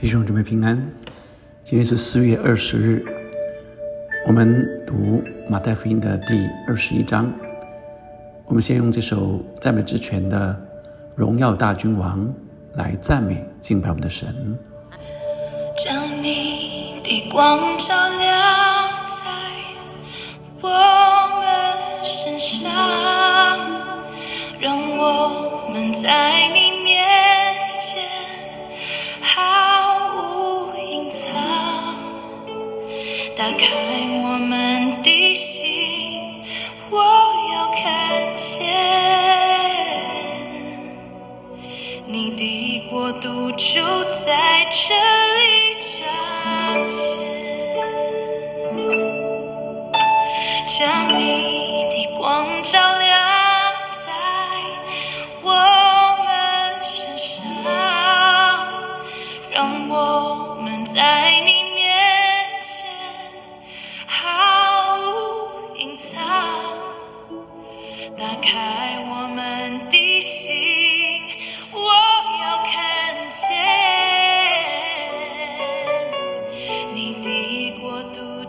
[0.00, 0.74] 弟兄姊妹平安，
[1.62, 3.04] 今天是四月二十日，
[4.26, 7.30] 我们读马太福音的第二十一章。
[8.46, 10.58] 我们先用这首赞美之泉的
[11.14, 12.18] 《荣耀大君王》
[12.78, 14.58] 来赞美敬拜我们的神。
[15.76, 19.24] 将你的光照亮在
[20.62, 20.68] 我
[21.42, 21.44] 们
[22.02, 22.70] 身上，
[24.58, 26.49] 让我们在
[33.60, 33.66] 开
[34.22, 36.42] 我们的心，
[36.90, 36.96] 我
[37.52, 38.56] 要看见
[42.06, 44.94] 你的国度就在这
[45.44, 47.20] 里彰显，
[50.66, 51.59] 将你。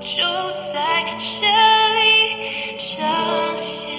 [0.00, 0.22] 就
[0.56, 1.46] 在这
[2.00, 3.90] 里彰显。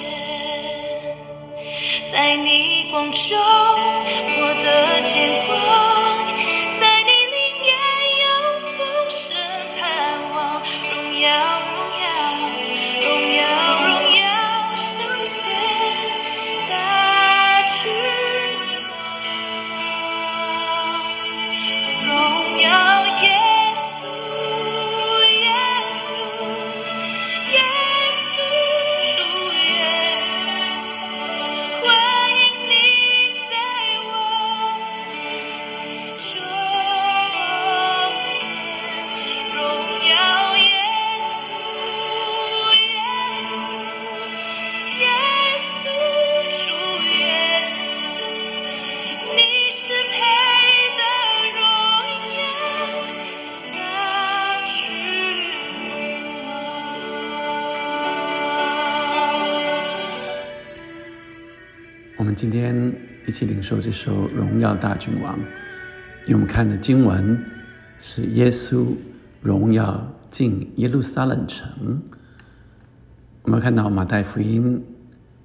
[2.10, 3.38] 在你光中，
[62.42, 62.92] 今天
[63.24, 65.36] 一起领受这首《荣耀大君王》，
[66.26, 67.40] 因为我们看的经文
[68.00, 68.96] 是耶稣
[69.40, 72.02] 荣耀进耶路撒冷城。
[73.42, 74.84] 我们看到马太福音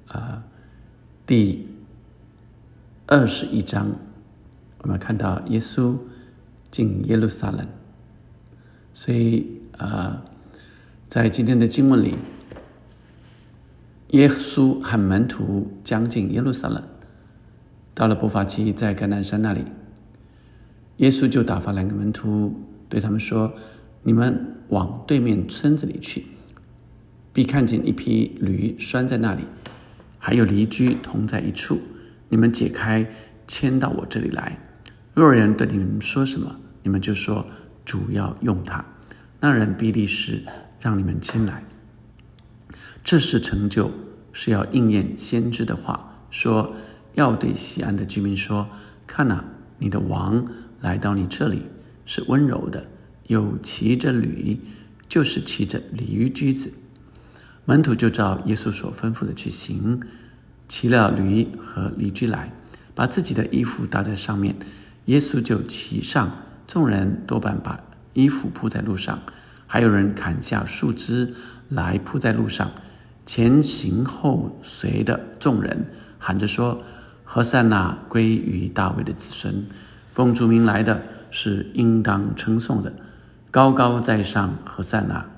[0.08, 0.44] 啊、
[1.28, 1.68] 第
[3.06, 3.92] 二十一章，
[4.80, 5.96] 我们看到耶稣
[6.72, 7.68] 进耶路撒冷，
[8.96, 9.46] 所以
[9.78, 10.24] 啊、
[11.08, 12.16] 在今天的经文里，
[14.12, 16.82] 耶稣和门徒将近耶路撒冷，
[17.94, 19.66] 到了伯法奇，在橄榄山那里，
[20.98, 22.56] 耶稣就打发两个门徒，
[22.88, 23.54] 对他们说
[24.04, 26.26] ：“你们往对面村子里去，
[27.34, 29.42] 必看见一匹驴拴在那里，
[30.18, 31.78] 还有驴驹同在一处。
[32.30, 33.06] 你们解开，
[33.46, 34.58] 牵到我这里来。
[35.14, 37.46] 若有人对你们说什么，你们就说
[37.84, 38.86] 主要用它。
[39.42, 40.42] 那人必立时
[40.80, 41.62] 让你们牵来。”
[43.08, 43.90] 这是成就，
[44.34, 46.76] 是要应验先知的话，说
[47.14, 48.68] 要对西安的居民说
[49.08, 49.46] ：“看哪、
[49.80, 50.46] 你的王
[50.82, 51.62] 来到你这里，
[52.06, 52.86] 是温柔的，
[53.28, 54.60] 又骑着驴，
[55.08, 56.70] 就是骑着驴驹子。”
[57.64, 60.02] 门徒就照耶稣所吩咐的去行，
[60.68, 62.52] 骑了驴和驴驹来，
[62.94, 64.54] 把自己的衣服搭在上面。
[65.06, 66.30] 耶稣就骑上，
[66.68, 67.80] 众人多半把
[68.12, 69.22] 衣服铺在路上，
[69.66, 71.34] 还有人砍下树枝
[71.70, 72.70] 来铺在路上。
[73.28, 75.86] 前行后随的众人
[76.18, 76.82] 喊着说
[77.26, 79.68] ：“何塞那归于大卫的子孙，
[80.14, 82.94] 奉主名来的是应当称颂的，
[83.52, 85.30] 高高在上，何塞那。”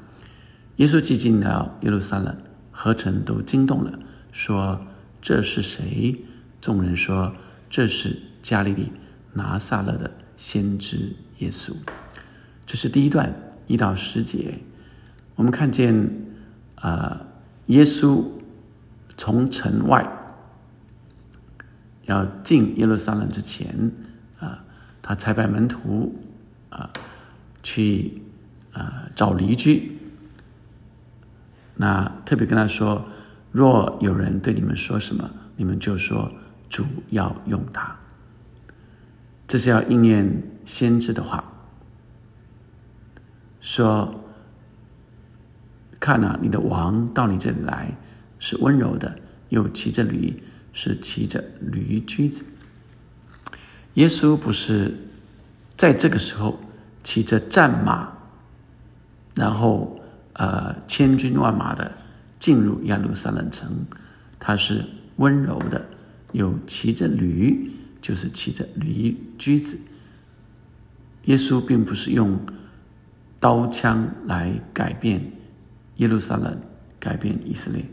[0.77, 2.37] 耶稣既进了耶路撒冷，
[2.69, 3.97] 何成都惊动了，
[4.31, 4.79] 说
[5.19, 6.15] ：“这是谁？”
[6.61, 7.33] 众人说
[7.71, 8.91] ：“这是加利利
[9.33, 11.73] 拿撒勒的先知耶稣。”
[12.67, 13.33] 这是第一段
[13.65, 14.59] 一到十节，
[15.33, 15.95] 我们看见
[16.75, 17.28] 啊、呃
[17.69, 18.23] 耶稣
[19.15, 20.07] 从城外
[22.05, 23.91] 要进耶路撒冷之前
[24.39, 24.63] 啊、
[25.01, 26.15] 他差派门徒
[26.69, 26.89] 啊、
[27.61, 28.21] 去
[28.73, 29.97] 啊、找邻居。
[31.75, 33.05] 那特别跟他说：
[33.51, 36.31] 若有人对你们说什么，你们就说
[36.69, 37.95] 主要用它。
[39.47, 41.43] 这是要应验先知的话，
[43.61, 44.23] 说：
[45.99, 47.95] 看啊，你的王到你这里来，
[48.39, 49.13] 是温柔的，
[49.49, 50.41] 又骑着驴，
[50.71, 52.43] 是骑着驴驹子。
[53.95, 54.95] 耶稣不是
[55.75, 56.59] 在这个时候
[57.03, 58.11] 骑着战马，
[59.35, 59.99] 然后
[60.33, 61.91] 呃千军万马的
[62.39, 63.85] 进入耶路撒冷城，
[64.39, 64.85] 他是
[65.17, 65.85] 温柔的，
[66.31, 69.77] 有骑着驴，就是骑着驴驹子。
[71.25, 72.39] 耶稣并不是用
[73.39, 75.21] 刀枪来改变
[75.99, 76.59] 耶路撒冷，
[76.99, 77.85] 改变以色列。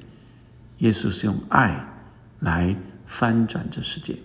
[0.78, 1.86] 耶稣是用爱
[2.40, 2.74] 来
[3.06, 4.16] 翻转这世界。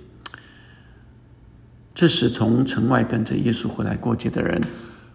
[1.93, 4.59] 这时，从城外跟着耶稣回来过节的人，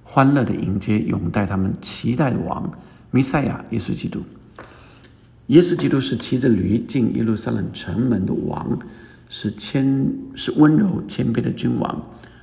[0.04, 2.70] 欢乐的迎接拥戴他们期待的王
[3.10, 4.22] 弥赛亚耶稣基督。
[5.46, 8.78] 耶稣基督是骑着驴进耶路撒冷城门的王，
[9.28, 12.00] 是谦是温柔谦卑的君王。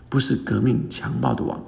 [0.09, 1.59] 不是革命强暴的王，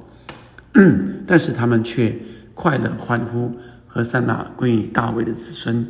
[1.26, 2.16] 但是他们却
[2.54, 3.52] 快乐欢呼，
[3.96, 5.88] 和塞那归于大卫的子孙，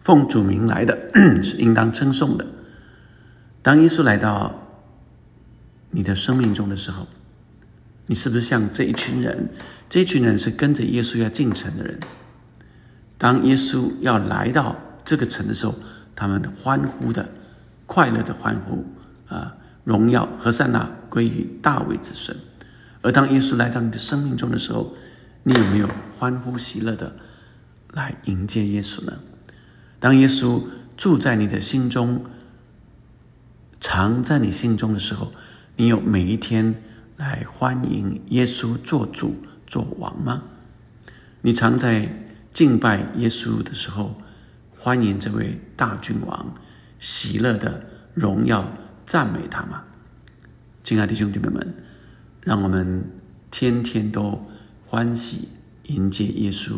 [0.00, 0.98] 奉主名来的
[1.44, 2.46] 是应当称颂的。
[3.60, 4.66] 当耶稣来到
[5.90, 7.06] 你的生命中的时候，
[8.06, 9.50] 你是不是像这一群人？
[9.90, 12.00] 这一群人是跟着耶稣要进城的人。
[13.18, 14.74] 当耶稣要来到
[15.04, 15.74] 这个城的时候，
[16.16, 17.28] 他们欢呼的、
[17.84, 18.86] 快乐的欢呼
[19.28, 19.54] 啊！
[19.84, 22.34] 荣耀和善那归于大卫子孙，
[23.02, 24.94] 而当耶稣来到你的生命中的时候，
[25.42, 25.88] 你有没有
[26.18, 27.16] 欢呼喜乐的
[27.92, 29.20] 来迎接耶稣呢？
[29.98, 30.62] 当耶稣
[30.96, 32.24] 住在你的心中，
[33.80, 35.32] 常在你心中的时候，
[35.76, 36.82] 你有每一天
[37.16, 40.42] 来欢迎耶稣做主做王吗？
[41.42, 42.08] 你常在
[42.52, 44.20] 敬拜耶稣的时候，
[44.76, 46.54] 欢迎这位大君王，
[46.98, 47.84] 喜乐的
[48.14, 48.66] 荣耀。
[49.06, 49.82] 赞美他吗？
[50.84, 51.74] 亲爱的兄弟们们，
[52.42, 53.04] 让我们
[53.50, 54.46] 天天都
[54.90, 55.46] 欢喜
[55.84, 56.72] 迎接耶稣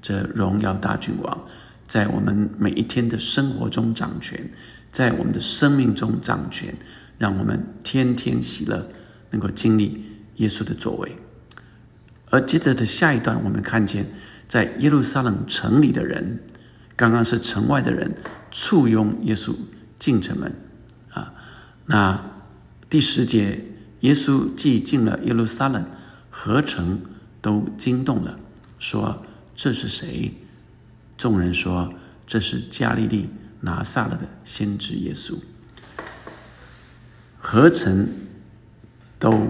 [0.00, 1.44] 这荣耀大君王，
[1.88, 4.48] 在我们每一天的生活中掌权，
[4.92, 6.72] 在我们的生命中掌权，
[7.18, 8.86] 让我们天天喜乐，
[9.32, 10.04] 能够经历
[10.36, 11.16] 耶稣的作为。
[12.30, 14.06] 而接着的下一段，我们看见
[14.46, 16.38] 在耶路撒冷城里的人，
[16.94, 18.14] 刚刚是城外的人
[18.52, 19.52] 簇拥耶稣
[19.98, 20.54] 进城门
[21.10, 21.34] 啊。
[21.86, 22.24] 那
[22.88, 23.64] 第十节，
[24.02, 25.84] 耶稣既进了耶路撒冷，
[26.30, 27.00] 何城
[27.40, 28.38] 都惊动了，
[28.78, 29.24] 说
[29.54, 30.32] ：“这是谁？”
[31.16, 31.92] 众人说
[32.26, 33.28] ：“这是加利利
[33.60, 35.34] 拿撒勒的先知耶稣。”
[37.38, 38.08] 何城
[39.18, 39.48] 都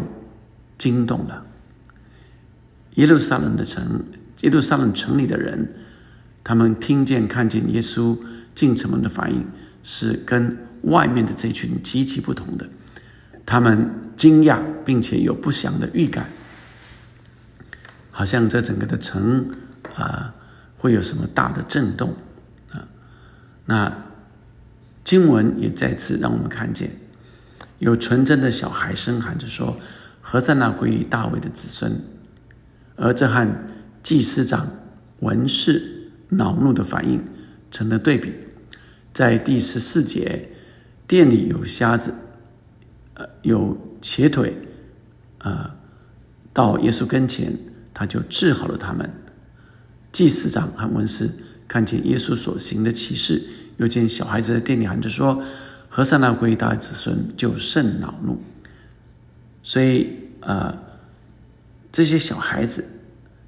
[0.76, 1.46] 惊动了。
[2.94, 4.04] 耶路撒冷的城，
[4.42, 5.74] 耶路撒冷城里的人，
[6.44, 8.18] 他们听见、看见耶稣
[8.54, 9.44] 进城门的反应
[9.82, 10.56] 是跟。
[10.82, 12.64] 外面的这群极其不同的，
[13.44, 16.30] 他们惊讶并且有不祥的预感，
[18.18, 19.48] 好像这整个的城
[19.94, 20.34] 啊
[20.76, 22.16] 会有什么大的震动
[22.72, 22.82] 啊。
[23.64, 23.96] 那
[25.04, 26.90] 经文也再次让我们看见，
[27.78, 29.76] 有纯真的小孩声喊着说
[30.20, 31.92] ：“何塞那归于大卫的子孙。”
[32.98, 33.48] 而这和
[34.02, 34.68] 祭司长
[35.20, 37.24] 文士恼怒的反应
[37.70, 38.34] 成了对比，
[39.14, 40.48] 在第十四节。
[41.06, 42.12] 店里有瞎子，
[43.14, 44.54] 呃，有瘸腿，
[45.38, 45.76] 啊，
[46.52, 47.56] 到耶稣跟前，
[47.98, 49.10] 他就治好了他们。
[50.12, 51.28] 祭司长和文士
[51.66, 53.42] 看见耶稣所行的奇事，
[53.78, 55.42] 又见小孩子在店里喊着说
[55.90, 58.40] ：“和尚那归大子孙”，就甚恼怒。
[59.64, 60.12] 所以，
[60.42, 60.78] 呃，
[61.90, 62.84] 这些小孩子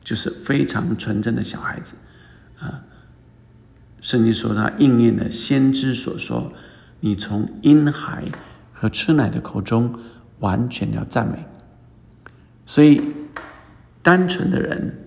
[0.02, 1.94] 就是非常纯真的小孩子，
[2.58, 2.82] 啊，
[4.00, 6.52] 圣经说他应验了先知所说。
[7.02, 8.24] 你从婴孩
[8.72, 9.98] 和吃奶的口中
[10.40, 11.46] 完全要赞美，
[12.66, 13.00] 所以
[14.02, 14.98] 单纯的人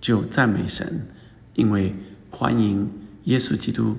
[0.00, 1.06] 就赞美神，
[1.54, 1.94] 因为
[2.30, 2.90] 欢迎
[3.24, 3.96] 耶稣基督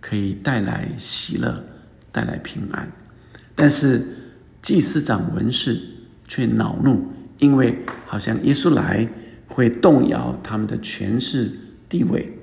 [0.00, 1.62] 可以带来喜乐，
[2.10, 2.90] 带来平安。
[3.54, 4.06] 但是
[4.62, 5.80] 祭司长文士
[6.26, 9.08] 却恼怒，因为好像耶稣来
[9.46, 11.50] 会动摇他们的权势
[11.88, 12.38] 地位，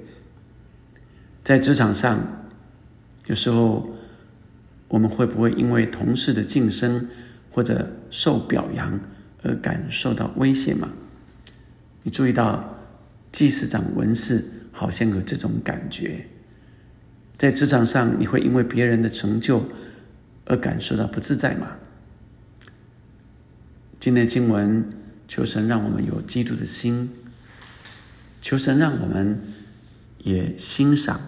[1.44, 2.38] 在职场上。
[3.28, 3.96] 有时候，
[4.88, 7.08] 我们会不会因为同事的晋升
[7.52, 9.00] 或者受表扬
[9.44, 10.90] 而感受到威胁吗？
[12.04, 12.78] 你注意到
[13.32, 16.26] 祭司长文士好像有这种感觉，
[17.38, 19.64] 在职场上你会因为别人的成就
[20.46, 21.78] 而感受到不自在吗？
[24.00, 24.84] 今天经文
[25.28, 27.10] 求神让我们有基督的心，
[28.42, 29.40] 求神让我们
[30.20, 31.20] 也欣赏。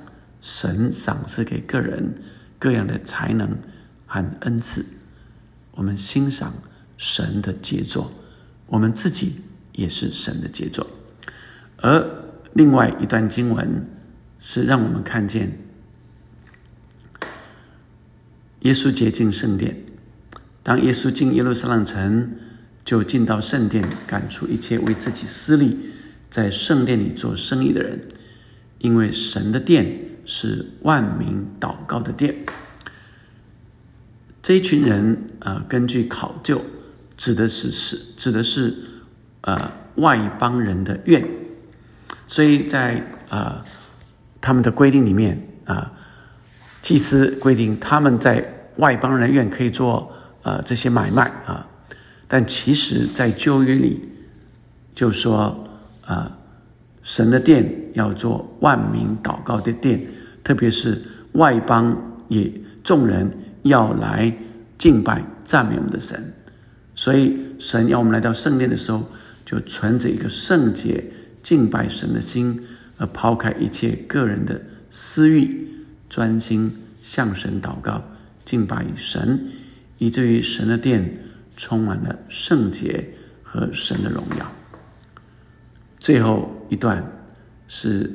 [0.42, 2.16] 神赏赐给个人
[2.60, 3.58] 各样的才能
[4.06, 4.86] 和恩赐，
[5.72, 6.54] 我们欣赏
[6.98, 8.12] 神的杰作，
[8.68, 9.36] 我们自己
[9.74, 10.88] 也是神的杰作。
[11.78, 12.06] 而
[12.54, 13.86] 另外一段经文
[14.40, 15.58] 是让我们看见
[18.62, 19.76] 耶稣洁净圣殿。
[20.62, 22.32] 当耶稣进耶路撒冷城，
[22.86, 25.78] 就进到圣殿，赶出一切为自己私利，
[26.30, 28.08] 在圣殿里做生意的人，
[28.80, 32.34] 因为神的殿是万民祷告的殿。
[34.42, 36.62] 这一群人啊，根据考究，
[37.24, 38.76] 指的是是指的是
[39.42, 41.26] 呃外邦人的愿，
[42.28, 43.64] 所以在呃
[44.42, 45.90] 他们的规定里面啊，
[46.82, 50.12] 祭司规定他们在外邦人院可以做
[50.42, 51.66] 呃这些买卖啊。
[52.28, 54.02] 但其实，在旧约里，
[54.94, 55.66] 就说
[56.04, 56.30] 啊，
[57.04, 60.06] 神的殿要做万民祷告的殿，
[60.44, 61.02] 特别是
[61.36, 61.96] 外邦
[62.28, 62.52] 也
[62.84, 64.30] 众人要来
[64.78, 66.34] 敬拜赞美我们的神，
[66.96, 69.04] 所以神要我们来到圣殿的时候，
[69.46, 71.04] 就存着一个圣洁
[71.42, 72.62] 敬拜神的心，
[72.98, 75.68] 而抛开一切个人的私欲，
[76.10, 76.72] 专心
[77.02, 78.04] 向神祷告
[78.46, 79.48] 敬拜神，
[79.98, 81.20] 以至于神的殿。
[81.56, 83.08] 充满了圣洁
[83.44, 84.52] 和神的荣耀。
[86.00, 87.08] 最后一段
[87.68, 88.12] 是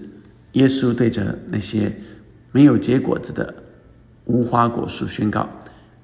[0.54, 1.96] 耶稣对着那些
[2.50, 3.54] 没有结果子的
[4.24, 5.48] 无花果树宣告：“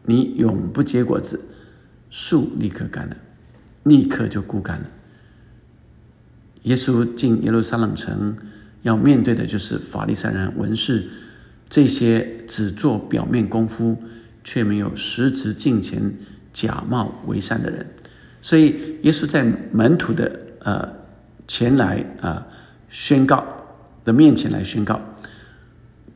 [0.06, 1.40] 你永不结果子，
[2.14, 3.16] 树立刻干了，
[3.82, 4.86] 立刻就枯干了。”
[6.62, 8.36] 耶稣进耶路撒冷城，
[8.82, 11.08] 要面对的就是法利赛人、文士
[11.68, 14.00] 这些只做表面功夫，
[14.44, 16.14] 却没有实质进前。
[16.52, 17.84] 假冒为善的人，
[18.40, 19.42] 所以耶稣在
[19.72, 20.88] 门徒的呃
[21.48, 22.46] 前来啊
[22.88, 23.44] 宣告
[24.04, 25.00] 的面前来宣告，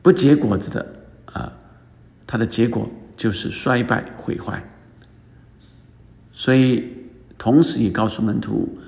[0.01, 1.51] 不结果子的啊，
[2.25, 4.63] 他的结果就是衰败毁坏。
[6.39, 6.85] 所以
[7.37, 8.79] 同时也告诉门徒，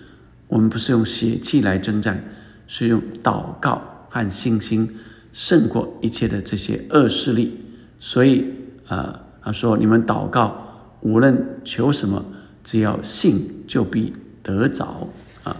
[0.48, 2.24] 我们不是用血气来征战，
[2.66, 4.90] 是用祷告和信心
[5.34, 7.60] 胜过一切的这些恶势力。
[8.00, 8.46] 所以
[8.88, 10.70] 啊，他说你们祷告。
[11.02, 12.24] 无论求什么，
[12.64, 15.10] 只要信，就必得着
[15.44, 15.58] 啊！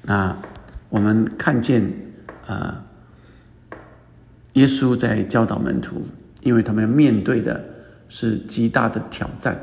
[0.00, 0.34] 那
[0.88, 1.82] 我们看见
[2.46, 2.82] 啊，
[4.54, 6.06] 耶稣在教导门徒，
[6.40, 7.62] 因为他们要面对的
[8.08, 9.54] 是极大的挑战，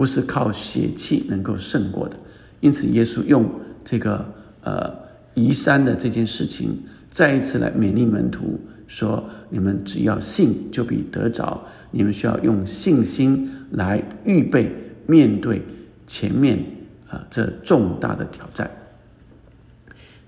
[0.00, 2.16] 不是靠血气能够胜过的。
[2.60, 3.46] 因此，耶稣用
[3.84, 4.24] 这个
[4.62, 4.90] 呃
[5.34, 6.70] 移山的这件事情，
[7.10, 8.58] 再一次来勉励门徒。
[8.86, 11.62] 说：你们只要信，就必得着。
[11.90, 14.74] 你们需要用信心来预备
[15.06, 15.60] 面对
[16.06, 16.58] 前面
[17.06, 18.70] 啊这重大的挑战。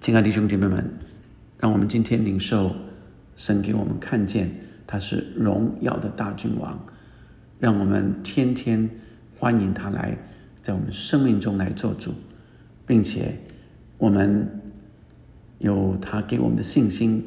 [0.03, 0.85] 亲爱的弟兄姐妹们，
[1.59, 2.77] 让我们今天领受
[3.39, 4.55] 神给我们看见
[4.87, 6.79] 他是荣耀的大君王，
[7.59, 8.87] 让我们天天
[9.43, 10.17] 欢迎他来
[10.63, 12.15] 在我们生命中来做主，
[12.87, 13.37] 并且
[13.99, 14.49] 我们
[15.59, 17.27] 有他给我们的信心。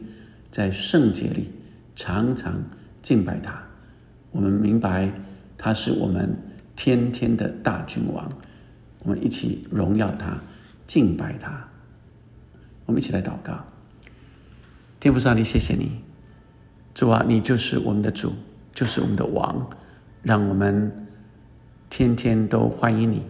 [0.50, 1.52] 在圣洁里
[1.94, 2.64] 常常
[3.02, 3.62] 敬拜他，
[4.32, 5.12] 我们明白
[5.58, 6.34] 他是我们
[6.74, 8.32] 天天的大君王，
[9.04, 10.38] 我们一起荣耀他，
[10.88, 11.68] 敬拜他。
[12.86, 13.60] 我们一起来祷告，
[15.02, 15.92] 天父上帝，谢谢你，
[16.94, 18.32] 主啊，你就是我们的主，
[18.74, 19.70] 就是我们的王，
[20.24, 21.05] 让我们
[21.89, 23.22] 天天都欢迎你，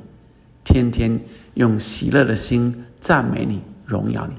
[0.64, 1.20] 天天
[1.54, 4.34] 用喜乐的心赞美你，荣耀你，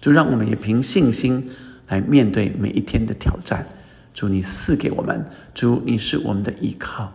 [0.00, 1.48] 就让我们也凭信心。
[1.88, 3.66] 来面对每一天的挑战，
[4.14, 7.12] 主你赐给我们，主你是我们的依靠，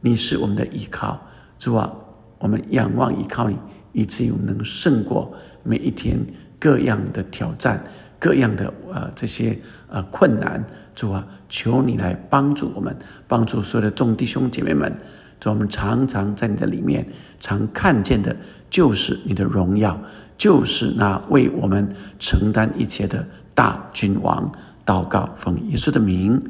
[0.00, 1.16] 你是我们的依靠，
[1.60, 1.92] 主啊，
[2.40, 3.56] 我们仰望依靠你，
[3.92, 5.32] 以至于能胜过
[5.62, 6.18] 每一天
[6.58, 7.84] 各样的挑战，
[8.18, 9.56] 各样的呃这些
[9.88, 12.96] 呃困难，主啊，求你来帮助我们，
[13.28, 14.92] 帮助所有的众弟兄姐妹们，
[15.40, 17.04] 主我们常常在你的里面，
[17.40, 18.36] 常看见的
[18.68, 19.98] 就是你的荣耀，
[20.36, 23.26] 就是那为我们承担一切的。
[23.52, 24.50] 大君王
[24.86, 26.40] 祷告，奉耶稣的名，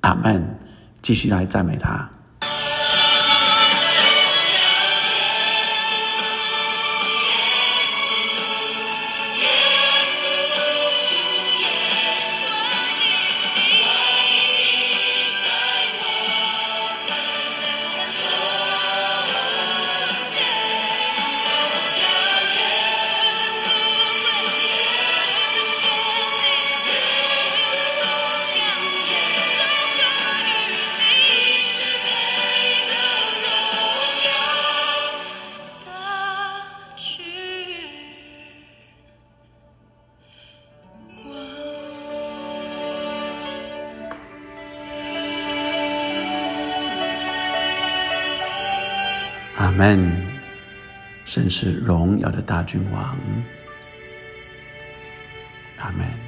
[0.00, 0.42] 阿门。
[1.00, 2.10] 继续来赞美他。
[49.82, 49.98] 门，
[51.24, 53.18] 甚是荣耀的大君王。
[55.78, 56.21] 阿门。